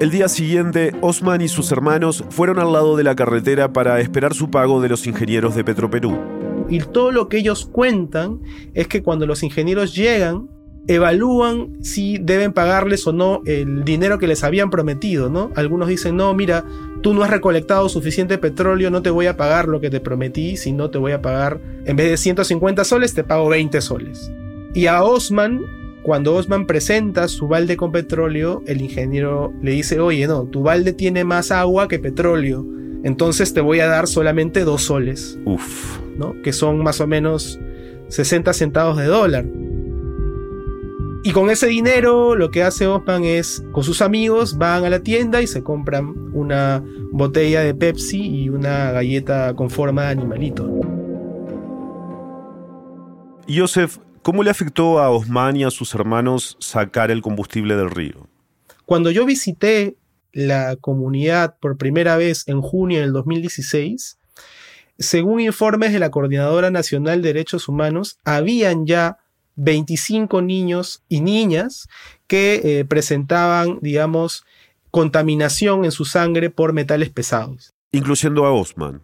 [0.00, 4.32] El día siguiente, Osman y sus hermanos fueron al lado de la carretera para esperar
[4.32, 6.18] su pago de los ingenieros de Petroperú.
[6.70, 8.40] Y todo lo que ellos cuentan
[8.72, 10.48] es que cuando los ingenieros llegan,
[10.88, 15.52] evalúan si deben pagarles o no el dinero que les habían prometido, ¿no?
[15.54, 16.64] Algunos dicen, no, mira,
[17.02, 20.56] tú no has recolectado suficiente petróleo, no te voy a pagar lo que te prometí,
[20.56, 24.32] sino te voy a pagar, en vez de 150 soles, te pago 20 soles.
[24.74, 25.62] Y a Osman
[26.02, 30.94] cuando Osman presenta su balde con petróleo, el ingeniero le dice, oye, no, tu balde
[30.94, 32.64] tiene más agua que petróleo,
[33.04, 35.38] entonces te voy a dar solamente dos soles.
[35.44, 35.98] Uf.
[36.16, 36.34] ¿no?
[36.42, 37.58] Que son más o menos
[38.08, 39.44] 60 centavos de dólar.
[41.28, 45.00] Y con ese dinero lo que hace Osman es, con sus amigos, van a la
[45.00, 50.66] tienda y se compran una botella de Pepsi y una galleta con forma de animalito.
[53.46, 58.26] Joseph, ¿Cómo le afectó a Osman y a sus hermanos sacar el combustible del río?
[58.86, 59.98] Cuando yo visité
[60.32, 64.18] la comunidad por primera vez en junio del 2016,
[64.98, 69.18] según informes de la Coordinadora Nacional de Derechos Humanos, habían ya
[69.58, 71.88] 25 niños y niñas
[72.26, 74.44] que eh, presentaban, digamos,
[74.90, 77.74] contaminación en su sangre por metales pesados.
[77.92, 79.02] Incluyendo a Osman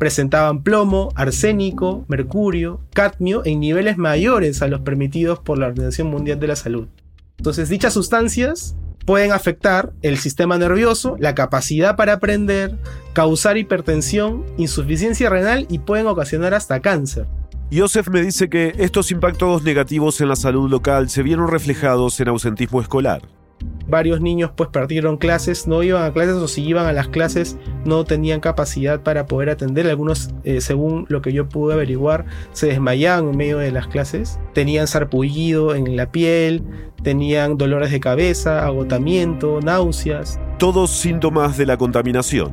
[0.00, 6.40] presentaban plomo, arsénico, mercurio, cadmio en niveles mayores a los permitidos por la Organización Mundial
[6.40, 6.88] de la Salud.
[7.36, 12.78] Entonces, dichas sustancias pueden afectar el sistema nervioso, la capacidad para aprender,
[13.12, 17.26] causar hipertensión, insuficiencia renal y pueden ocasionar hasta cáncer.
[17.72, 22.28] Joseph me dice que estos impactos negativos en la salud local se vieron reflejados en
[22.28, 23.22] ausentismo escolar.
[23.86, 27.58] varios niños pues perdieron clases, no iban a clases o si iban a las clases
[27.84, 29.86] no tenían capacidad para poder atender.
[29.88, 34.40] Algunos, eh, según lo que yo pude averiguar, se desmayaban en medio de las clases,
[34.52, 36.64] tenían sarpullido en la piel,
[37.02, 40.40] tenían dolores de cabeza, agotamiento, náuseas.
[40.58, 42.52] Todos síntomas de la contaminación.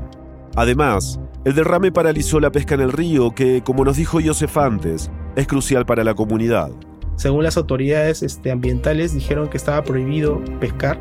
[0.55, 5.09] Además, el derrame paralizó la pesca en el río, que, como nos dijo Josef antes,
[5.37, 6.71] es crucial para la comunidad.
[7.15, 10.99] Según las autoridades este, ambientales, dijeron que estaba prohibido pescar.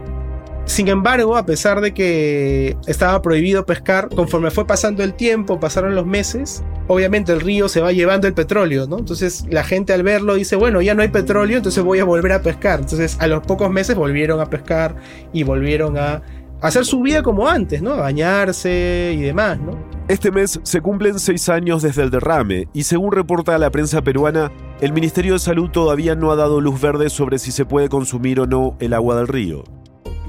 [0.64, 5.96] Sin embargo, a pesar de que estaba prohibido pescar, conforme fue pasando el tiempo, pasaron
[5.96, 8.98] los meses, obviamente el río se va llevando el petróleo, ¿no?
[8.98, 12.30] Entonces la gente al verlo dice, bueno, ya no hay petróleo, entonces voy a volver
[12.30, 12.80] a pescar.
[12.80, 14.94] Entonces a los pocos meses volvieron a pescar
[15.32, 16.22] y volvieron a
[16.60, 17.92] hacer su vida como antes, ¿no?
[17.92, 19.72] A bañarse y demás, ¿no?
[20.08, 24.52] Este mes se cumplen seis años desde el derrame y según reporta la prensa peruana,
[24.80, 28.40] el Ministerio de Salud todavía no ha dado luz verde sobre si se puede consumir
[28.40, 29.64] o no el agua del río.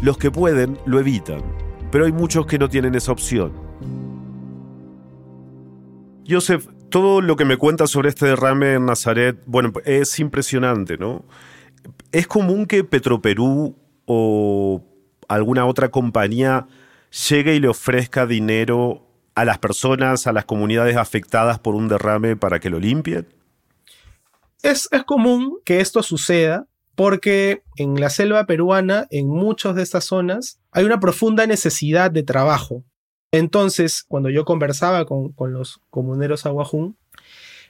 [0.01, 1.41] Los que pueden lo evitan,
[1.91, 3.51] pero hay muchos que no tienen esa opción.
[6.27, 11.25] Joseph, todo lo que me cuentas sobre este derrame en Nazaret, bueno, es impresionante, ¿no?
[12.11, 14.83] ¿Es común que Petroperú o
[15.27, 16.67] alguna otra compañía
[17.29, 19.03] llegue y le ofrezca dinero
[19.35, 23.27] a las personas, a las comunidades afectadas por un derrame para que lo limpien?
[24.63, 30.05] Es, es común que esto suceda porque en la selva peruana, en muchas de estas
[30.05, 32.83] zonas, hay una profunda necesidad de trabajo.
[33.31, 36.97] Entonces, cuando yo conversaba con, con los comuneros aguajún,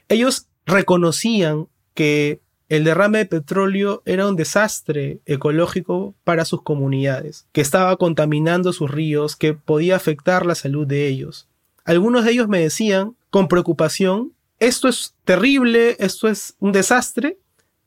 [0.07, 7.61] ellos reconocían que el derrame de petróleo era un desastre ecológico para sus comunidades, que
[7.61, 11.47] estaba contaminando sus ríos, que podía afectar la salud de ellos.
[11.85, 17.37] Algunos de ellos me decían, con preocupación, esto es terrible, esto es un desastre,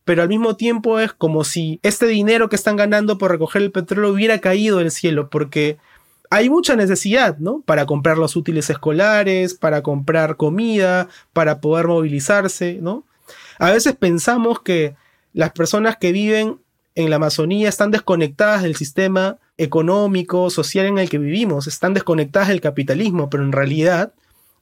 [0.04, 3.72] pero al mismo tiempo es como si este dinero que están ganando por recoger el
[3.72, 5.76] petróleo hubiera caído del cielo, porque
[6.30, 7.60] hay mucha necesidad, ¿no?
[7.66, 13.04] Para comprar los útiles escolares, para comprar comida, para poder movilizarse, ¿no?
[13.60, 14.96] A veces pensamos que
[15.34, 16.60] las personas que viven
[16.94, 22.48] en la Amazonía están desconectadas del sistema económico, social en el que vivimos, están desconectadas
[22.48, 24.14] del capitalismo, pero en realidad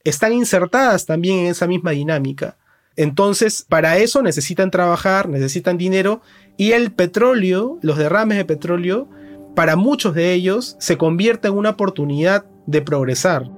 [0.03, 2.57] están insertadas también en esa misma dinámica.
[2.97, 6.21] Entonces, para eso necesitan trabajar, necesitan dinero
[6.57, 9.09] y el petróleo, los derrames de petróleo,
[9.55, 13.49] para muchos de ellos se convierte en una oportunidad de progresar.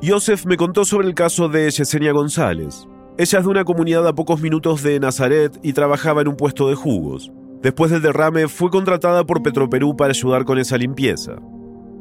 [0.00, 2.86] Joseph me contó sobre el caso de Yesenia González.
[3.16, 6.68] Ella es de una comunidad a pocos minutos de Nazaret y trabajaba en un puesto
[6.68, 7.30] de jugos.
[7.62, 11.36] Después del derrame fue contratada por Petroperú para ayudar con esa limpieza.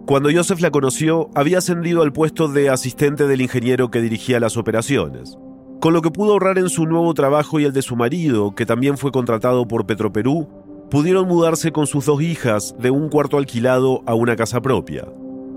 [0.07, 4.57] Cuando Joseph la conoció, había ascendido al puesto de asistente del ingeniero que dirigía las
[4.57, 5.37] operaciones.
[5.79, 8.65] Con lo que pudo ahorrar en su nuevo trabajo y el de su marido, que
[8.65, 10.49] también fue contratado por Petroperú,
[10.89, 15.05] pudieron mudarse con sus dos hijas de un cuarto alquilado a una casa propia.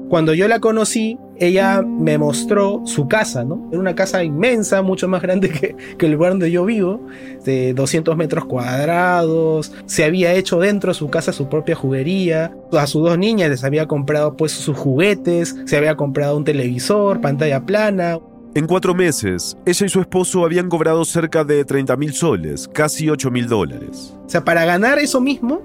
[0.08, 3.68] Cuando yo la conocí, ella me mostró su casa, ¿no?
[3.70, 7.00] Era una casa inmensa, mucho más grande que, que, el lugar donde yo vivo,
[7.44, 9.72] de 200 metros cuadrados.
[9.86, 12.54] Se había hecho dentro de su casa su propia juguería.
[12.72, 17.20] A sus dos niñas les había comprado pues sus juguetes, se había comprado un televisor,
[17.20, 18.18] pantalla plana.
[18.54, 23.10] En cuatro meses, ella y su esposo habían cobrado cerca de 30 mil soles, casi
[23.10, 24.14] 8 mil dólares.
[24.24, 25.60] O sea, para ganar eso mismo,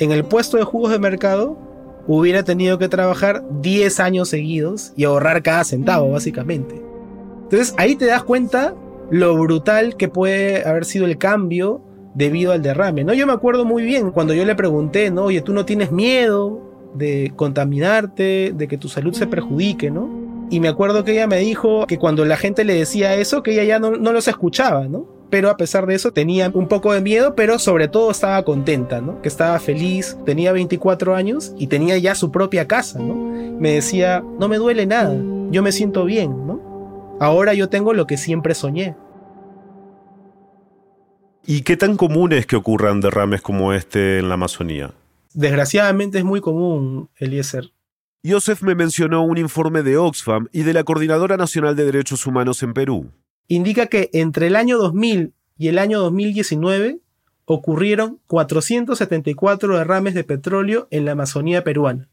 [0.00, 1.56] en el puesto de jugos de mercado,
[2.06, 6.82] hubiera tenido que trabajar 10 años seguidos y ahorrar cada centavo, básicamente.
[7.44, 8.74] Entonces ahí te das cuenta
[9.10, 11.82] lo brutal que puede haber sido el cambio
[12.14, 13.14] debido al derrame, ¿no?
[13.14, 15.24] Yo me acuerdo muy bien cuando yo le pregunté, ¿no?
[15.24, 16.60] Oye, tú no tienes miedo
[16.94, 20.08] de contaminarte, de que tu salud se perjudique, ¿no?
[20.50, 23.52] Y me acuerdo que ella me dijo que cuando la gente le decía eso, que
[23.52, 25.21] ella ya no, no los escuchaba, ¿no?
[25.32, 29.00] Pero a pesar de eso tenía un poco de miedo, pero sobre todo estaba contenta,
[29.00, 29.22] ¿no?
[29.22, 33.14] Que estaba feliz, tenía 24 años y tenía ya su propia casa, ¿no?
[33.58, 35.16] Me decía, no me duele nada,
[35.50, 37.16] yo me siento bien, ¿no?
[37.18, 38.94] Ahora yo tengo lo que siempre soñé.
[41.46, 44.92] ¿Y qué tan común es que ocurran derrames como este en la Amazonía?
[45.32, 47.72] Desgraciadamente es muy común, Eliezer.
[48.22, 52.62] Joseph me mencionó un informe de Oxfam y de la Coordinadora Nacional de Derechos Humanos
[52.62, 53.10] en Perú
[53.54, 57.00] indica que entre el año 2000 y el año 2019
[57.44, 62.08] ocurrieron 474 derrames de petróleo en la Amazonía peruana.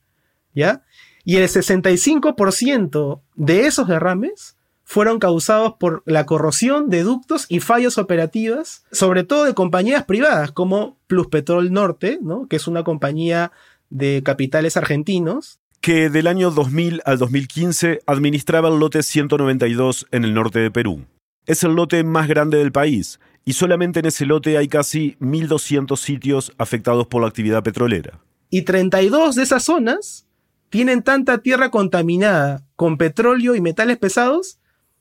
[0.53, 0.83] ¿Ya?
[1.23, 7.99] Y el 65% de esos derrames fueron causados por la corrosión de ductos y fallos
[7.99, 12.47] operativas, sobre todo de compañías privadas como Pluspetrol Norte, ¿no?
[12.47, 13.51] que es una compañía
[13.89, 15.59] de capitales argentinos.
[15.79, 21.05] Que del año 2000 al 2015 administraba el lote 192 en el norte de Perú.
[21.49, 25.97] Es el lote más grande del país y solamente en ese lote hay casi 1.200
[25.97, 28.19] sitios afectados por la actividad petrolera.
[28.51, 30.27] Y 32 de esas zonas
[30.69, 34.59] tienen tanta tierra contaminada con petróleo y metales pesados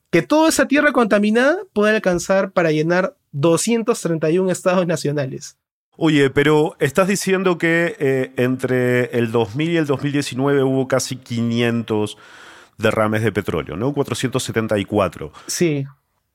[0.08, 5.58] que toda esa tierra contaminada puede alcanzar para llenar 231 estados nacionales.
[5.98, 12.16] Oye, pero estás diciendo que eh, entre el 2000 y el 2019 hubo casi 500
[12.78, 13.92] derrames de petróleo, ¿no?
[13.92, 15.30] 474.
[15.46, 15.84] Sí,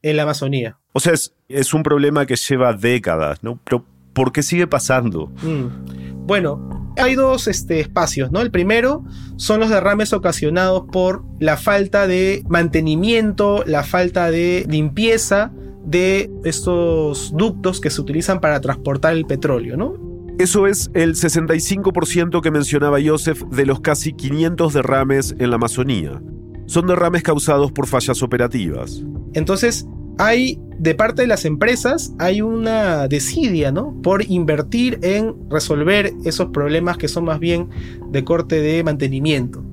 [0.03, 0.77] en la Amazonía.
[0.91, 3.59] O sea, es, es un problema que lleva décadas, ¿no?
[3.63, 5.31] Pero ¿por qué sigue pasando?
[5.41, 6.25] Mm.
[6.27, 8.41] Bueno, hay dos este, espacios, ¿no?
[8.41, 9.03] El primero
[9.37, 15.51] son los derrames ocasionados por la falta de mantenimiento, la falta de limpieza
[15.83, 20.13] de estos ductos que se utilizan para transportar el petróleo, ¿no?
[20.39, 26.21] Eso es el 65% que mencionaba Joseph de los casi 500 derrames en la Amazonía.
[26.65, 29.03] Son derrames causados por fallas operativas.
[29.33, 29.87] Entonces,
[30.17, 33.95] hay de parte de las empresas hay una desidia, ¿no?
[34.01, 37.69] Por invertir en resolver esos problemas que son más bien
[38.09, 39.63] de corte de mantenimiento.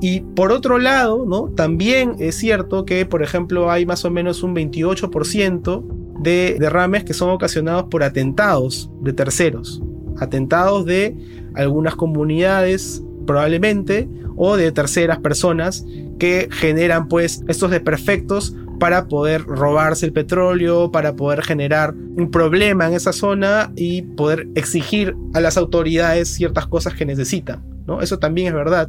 [0.00, 1.48] Y por otro lado, ¿no?
[1.50, 5.84] También es cierto que, por ejemplo, hay más o menos un 28%
[6.20, 9.82] de derrames que son ocasionados por atentados de terceros.
[10.18, 11.16] Atentados de
[11.54, 15.84] algunas comunidades, probablemente, o de terceras personas
[16.18, 22.88] que generan pues estos desperfectos para poder robarse el petróleo, para poder generar un problema
[22.88, 27.62] en esa zona y poder exigir a las autoridades ciertas cosas que necesitan.
[27.86, 28.00] ¿no?
[28.00, 28.88] Eso también es verdad.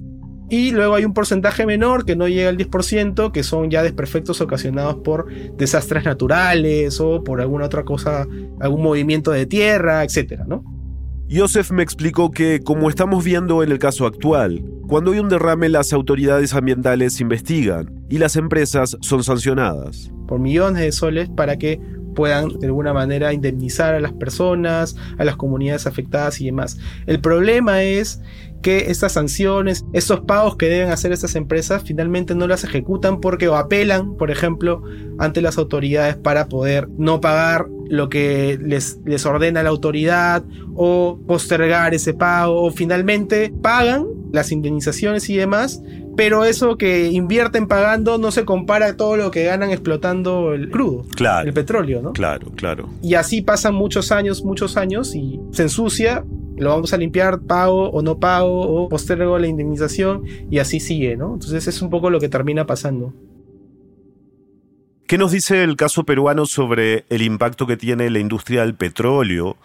[0.50, 4.42] Y luego hay un porcentaje menor que no llega al 10%, que son ya desperfectos
[4.42, 5.28] ocasionados por
[5.58, 8.28] desastres naturales o por alguna otra cosa,
[8.60, 10.42] algún movimiento de tierra, etc.
[10.46, 10.64] ¿no?
[11.30, 15.70] Joseph me explicó que, como estamos viendo en el caso actual, cuando hay un derrame
[15.70, 20.12] las autoridades ambientales investigan y las empresas son sancionadas.
[20.28, 21.80] Por millones de soles para que
[22.14, 26.78] puedan de alguna manera indemnizar a las personas, a las comunidades afectadas y demás.
[27.08, 28.22] El problema es
[28.64, 33.48] que estas sanciones, estos pagos que deben hacer estas empresas, finalmente no las ejecutan porque
[33.48, 34.82] o apelan, por ejemplo,
[35.20, 40.44] ante las autoridades para poder no pagar lo que les, les ordena la autoridad
[40.74, 45.84] o postergar ese pago o finalmente pagan las indemnizaciones y demás,
[46.16, 50.70] pero eso que invierten pagando no se compara a todo lo que ganan explotando el
[50.70, 52.14] crudo, claro, el petróleo, ¿no?
[52.14, 52.90] Claro, claro.
[53.02, 56.24] Y así pasan muchos años, muchos años y se ensucia,
[56.58, 61.18] lo vamos a limpiar, pago o no pago, o postergo la indemnización y así sigue,
[61.18, 61.34] ¿no?
[61.34, 63.14] Entonces es un poco lo que termina pasando.
[65.08, 69.58] ¿Qué nos dice el caso peruano sobre el impacto que tiene la industria del petróleo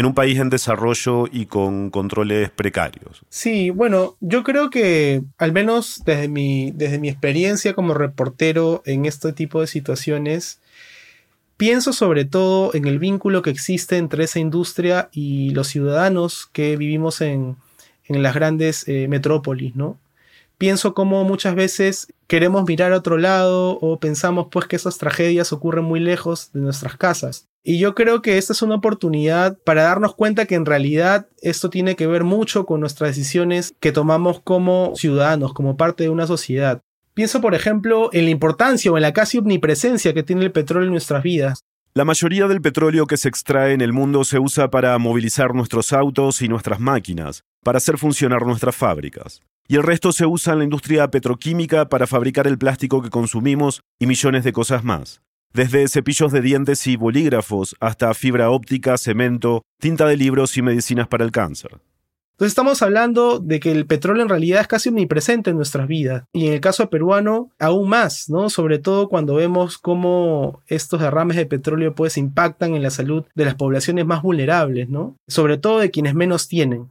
[0.00, 3.20] en un país en desarrollo y con controles precarios.
[3.28, 9.04] Sí, bueno, yo creo que al menos desde mi, desde mi experiencia como reportero en
[9.04, 10.58] este tipo de situaciones,
[11.58, 16.78] pienso sobre todo en el vínculo que existe entre esa industria y los ciudadanos que
[16.78, 17.56] vivimos en,
[18.06, 19.98] en las grandes eh, metrópolis, ¿no?
[20.56, 25.52] Pienso como muchas veces queremos mirar a otro lado o pensamos pues que esas tragedias
[25.52, 27.49] ocurren muy lejos de nuestras casas.
[27.62, 31.68] Y yo creo que esta es una oportunidad para darnos cuenta que en realidad esto
[31.68, 36.26] tiene que ver mucho con nuestras decisiones que tomamos como ciudadanos, como parte de una
[36.26, 36.80] sociedad.
[37.12, 40.86] Pienso, por ejemplo, en la importancia o en la casi omnipresencia que tiene el petróleo
[40.86, 41.60] en nuestras vidas.
[41.92, 45.92] La mayoría del petróleo que se extrae en el mundo se usa para movilizar nuestros
[45.92, 49.42] autos y nuestras máquinas, para hacer funcionar nuestras fábricas.
[49.68, 53.82] Y el resto se usa en la industria petroquímica para fabricar el plástico que consumimos
[53.98, 55.20] y millones de cosas más
[55.52, 61.08] desde cepillos de dientes y bolígrafos hasta fibra óptica, cemento, tinta de libros y medicinas
[61.08, 61.80] para el cáncer.
[62.40, 66.24] Entonces estamos hablando de que el petróleo en realidad es casi omnipresente en nuestras vidas
[66.32, 68.48] y en el caso peruano aún más, ¿no?
[68.48, 73.44] Sobre todo cuando vemos cómo estos derrames de petróleo pues impactan en la salud de
[73.44, 75.16] las poblaciones más vulnerables, ¿no?
[75.28, 76.88] Sobre todo de quienes menos tienen.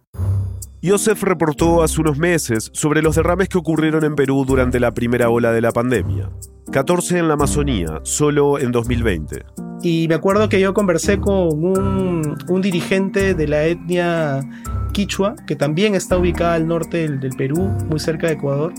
[0.83, 5.31] Joseph reportó hace unos meses sobre los derrames que ocurrieron en Perú durante la primera
[5.31, 6.29] ola de la pandemia.
[6.71, 9.43] 14 en la Amazonía, solo en 2020.
[9.81, 14.41] Y me acuerdo que yo conversé con un, dirigente de la etnia
[14.91, 18.73] quichua, que también está ubicada al norte del, Perú, muy cerca de Ecuador.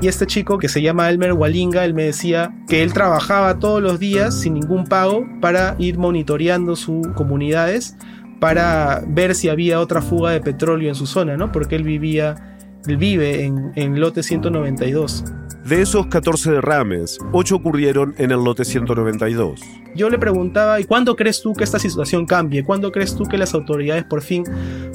[0.00, 3.80] Y este chico que se llama Elmer Walinga, él me decía que él trabajaba todos
[3.80, 7.96] los días sin ningún pago para ir monitoreando sus comunidades,
[8.40, 11.52] para ver si había otra fuga de petróleo en su zona, ¿no?
[11.52, 12.56] Porque él vivía,
[12.88, 15.24] él vive en, en lote 192.
[15.68, 19.60] De esos 14 derrames, 8 ocurrieron en el lote 192.
[19.96, 22.62] Yo le preguntaba, ¿y cuándo crees tú que esta situación cambie?
[22.62, 24.44] ¿Cuándo crees tú que las autoridades por fin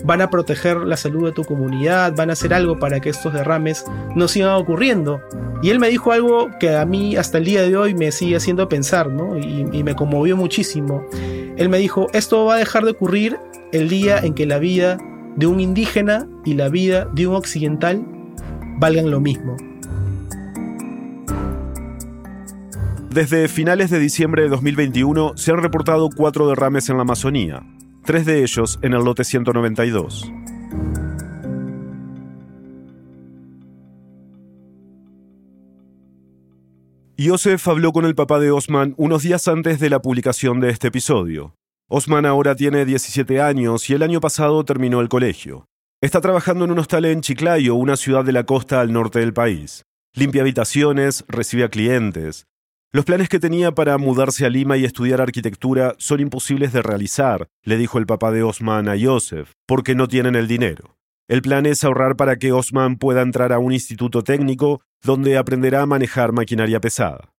[0.05, 2.15] van a proteger la salud de tu comunidad?
[2.15, 3.83] ¿Van a hacer algo para que estos derrames
[4.15, 5.19] no sigan ocurriendo?
[5.61, 8.37] Y él me dijo algo que a mí hasta el día de hoy me sigue
[8.37, 9.37] haciendo pensar, ¿no?
[9.37, 11.05] Y, y me conmovió muchísimo.
[11.57, 13.37] Él me dijo, esto va a dejar de ocurrir
[13.73, 14.97] el día en que la vida
[15.35, 18.05] de un indígena y la vida de un occidental
[18.79, 19.57] valgan lo mismo.
[23.11, 27.61] Desde finales de diciembre de 2021 se han reportado cuatro derrames en la Amazonía,
[28.05, 30.31] tres de ellos en el lote 192.
[37.17, 40.87] Yosef habló con el papá de Osman unos días antes de la publicación de este
[40.87, 41.57] episodio.
[41.89, 45.65] Osman ahora tiene 17 años y el año pasado terminó el colegio.
[45.99, 49.33] Está trabajando en un hostal en Chiclayo, una ciudad de la costa al norte del
[49.33, 49.83] país.
[50.13, 52.45] Limpia habitaciones, recibe a clientes.
[52.93, 57.47] Los planes que tenía para mudarse a Lima y estudiar arquitectura son imposibles de realizar,
[57.63, 60.97] le dijo el papá de Osman a Yosef, porque no tienen el dinero.
[61.29, 65.83] El plan es ahorrar para que Osman pueda entrar a un instituto técnico donde aprenderá
[65.83, 67.33] a manejar maquinaria pesada.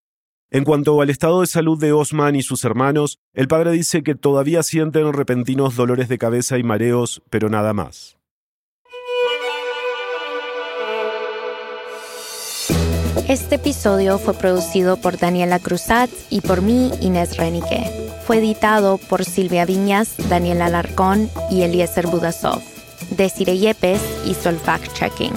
[0.51, 4.15] En cuanto al estado de salud de Osman y sus hermanos, el padre dice que
[4.15, 8.17] todavía sienten repentinos dolores de cabeza y mareos, pero nada más.
[13.29, 17.89] Este episodio fue producido por Daniela Cruzat y por mí, Inés Renique.
[18.27, 22.61] Fue editado por Silvia Viñas, Daniela Alarcón y Eliezer Budasov.
[23.11, 25.33] Desiree Yepes hizo el fact-checking.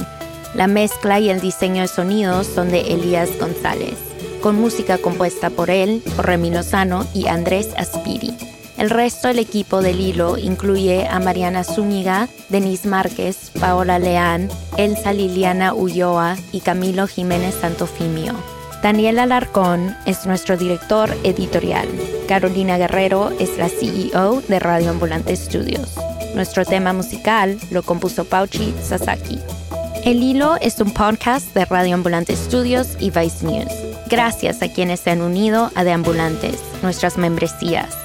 [0.56, 3.96] La mezcla y el diseño de sonidos son de Elías González,
[4.42, 8.34] con música compuesta por él, por Remy Lozano y Andrés Aspiri.
[8.78, 15.14] El resto del equipo del hilo incluye a Mariana Zúñiga, Denise Márquez, Paola Leán, Elsa
[15.14, 18.36] Liliana Ulloa y Camilo Jiménez Santofimio.
[18.84, 21.88] Daniel Alarcón es nuestro director editorial.
[22.28, 25.96] Carolina Guerrero es la CEO de Radio Ambulante Studios.
[26.36, 29.40] Nuestro tema musical lo compuso Pauchi Sasaki.
[30.04, 33.74] El Hilo es un podcast de Radio Ambulante Studios y Vice News.
[34.08, 38.05] Gracias a quienes se han unido a De Ambulantes, nuestras membresías.